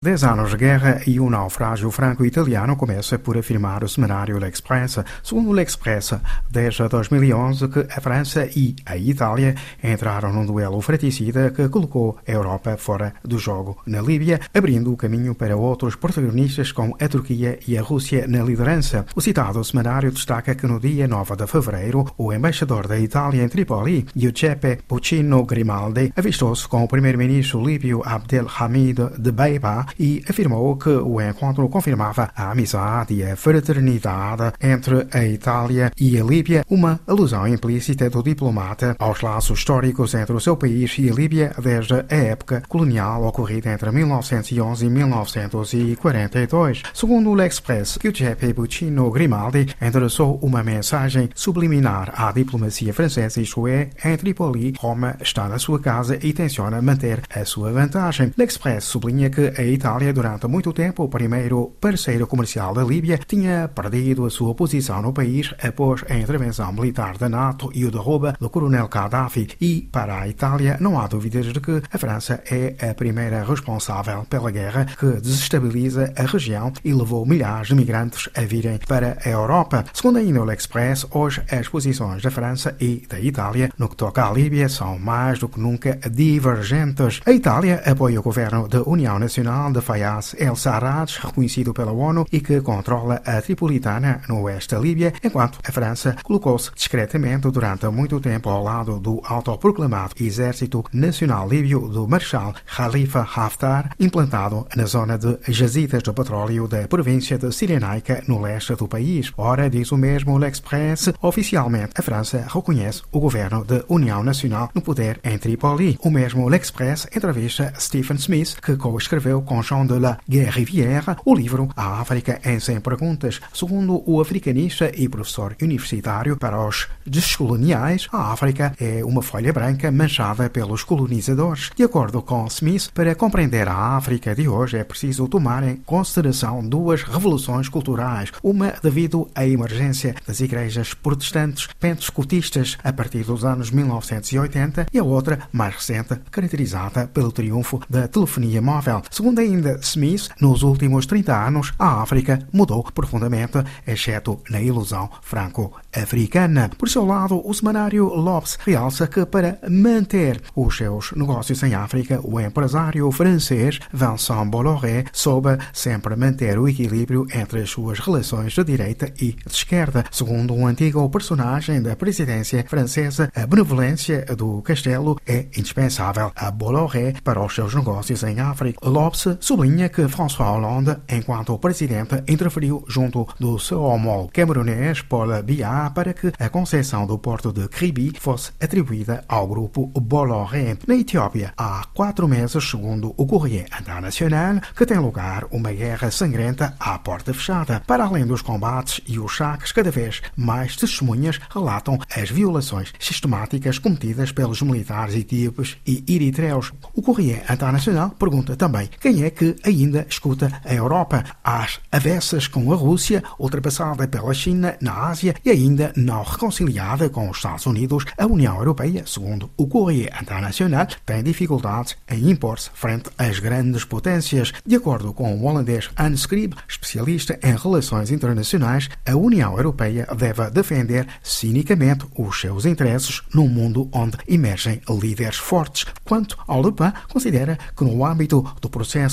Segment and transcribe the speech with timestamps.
[0.00, 5.00] Dez anos de guerra e um naufrágio franco-italiano começa por afirmar o semanário L'Express.
[5.24, 6.14] Segundo L'Express,
[6.48, 12.30] desde 2011 que a França e a Itália entraram num duelo fraticida que colocou a
[12.30, 17.58] Europa fora do jogo na Líbia, abrindo o caminho para outros protagonistas com a Turquia
[17.66, 19.04] e a Rússia na liderança.
[19.16, 23.48] O citado semanário destaca que no dia 9 de fevereiro, o embaixador da Itália em
[23.48, 31.20] Tripoli, Giuseppe Puccino Grimaldi, avistou-se com o primeiro-ministro líbio Abdelhamid Dbeibah e afirmou que o
[31.20, 37.46] encontro confirmava a amizade e a fraternidade entre a Itália e a Líbia, uma alusão
[37.46, 42.04] implícita do diplomata aos laços históricos entre o seu país e a Líbia desde a
[42.08, 46.82] época colonial ocorrida entre 1911 e 1942.
[46.94, 53.90] Segundo o L'Express, Giuseppe Buccino Grimaldi endereçou uma mensagem subliminar à diplomacia francesa, isto é,
[54.04, 58.32] em Tripoli, Roma está na sua casa e tenciona manter a sua vantagem.
[58.36, 63.70] L'Express sublinha que a Itália, durante muito tempo o primeiro parceiro comercial da Líbia, tinha
[63.72, 68.34] perdido a sua posição no país após a intervenção militar da NATO e o derruba
[68.40, 69.50] do coronel Gaddafi.
[69.60, 74.26] E, para a Itália, não há dúvidas de que a França é a primeira responsável
[74.28, 79.28] pela guerra que desestabiliza a região e levou milhares de migrantes a virem para a
[79.28, 79.84] Europa.
[79.92, 84.26] Segundo ainda o Express, hoje as posições da França e da Itália no que toca
[84.26, 87.20] à Líbia são mais do que nunca divergentes.
[87.24, 92.40] A Itália apoia o governo da União Nacional de Fayaz el-Sarraj, reconhecido pela ONU e
[92.40, 98.20] que controla a Tripolitana, no oeste da Líbia, enquanto a França colocou-se discretamente durante muito
[98.20, 105.18] tempo ao lado do autoproclamado Exército Nacional Líbio do Marshal Khalifa Haftar, implantado na zona
[105.18, 109.32] de jazidas de petróleo da província de Cirenaica, no leste do país.
[109.36, 114.82] Ora, diz o mesmo L'Express, oficialmente a França reconhece o governo de União Nacional no
[114.82, 115.98] poder em Tripoli.
[116.02, 121.68] O mesmo L'Express entrevista Stephen Smith, que co-escreveu com Jean de la Guerrivière o livro
[121.76, 123.40] A África em 100 Perguntas.
[123.52, 129.90] Segundo o africanista e professor universitário para os descoloniais, a África é uma folha branca
[129.90, 131.70] manchada pelos colonizadores.
[131.74, 136.66] De acordo com Smith, para compreender a África de hoje é preciso tomar em consideração
[136.66, 143.70] duas revoluções culturais, uma devido à emergência das igrejas protestantes pentecostistas a partir dos anos
[143.70, 149.02] 1980 e a outra mais recente, caracterizada pelo triunfo da telefonia móvel.
[149.10, 156.70] Segundo ainda Smith, nos últimos 30 anos, a África mudou profundamente, exceto na ilusão franco-africana.
[156.76, 162.20] Por seu lado, o semanário Lopes realça que para manter os seus negócios em África,
[162.22, 168.64] o empresário francês Vincent Bolloré soube sempre manter o equilíbrio entre as suas relações de
[168.64, 170.04] direita e de esquerda.
[170.10, 177.14] Segundo um antigo personagem da presidência francesa, a benevolência do castelo é indispensável a Bolloré
[177.24, 178.78] para os seus negócios em África.
[178.82, 185.90] Lopes sublinha que François Hollande, enquanto presidente, interferiu junto do seu homólogo camerunês Paul Biya
[185.94, 190.76] para que a concessão do porto de Kribi fosse atribuída ao grupo Bolloré.
[190.86, 196.74] Na Etiópia, há quatro meses, segundo o Courrier Internacional, que tem lugar uma guerra sangrenta
[196.78, 197.82] à porta fechada.
[197.86, 203.78] Para além dos combates e os saques, cada vez mais testemunhas relatam as violações sistemáticas
[203.78, 206.72] cometidas pelos militares etíopes e eritreus.
[206.94, 212.72] O Courrier Internacional pergunta também quem é que ainda escuta a Europa às avessas com
[212.72, 218.04] a Rússia, ultrapassada pela China na Ásia e ainda não reconciliada com os Estados Unidos,
[218.16, 224.52] a União Europeia, segundo o Courrier Internacional, tem dificuldades em impor-se frente às grandes potências.
[224.64, 230.50] De acordo com o holandês Hans Krieb, especialista em relações internacionais, a União Europeia deve
[230.50, 235.86] defender cinicamente os seus interesses num mundo onde emergem líderes fortes.
[236.04, 238.68] Quanto ao Le Pen, considera que no âmbito do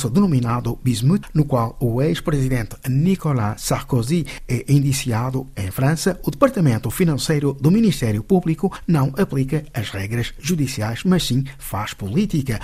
[0.09, 7.53] denominado Bismuth, no qual o ex-presidente Nicolas Sarkozy é indiciado em França, o Departamento Financeiro
[7.53, 12.59] do Ministério Público não aplica as regras judiciais, mas sim faz política.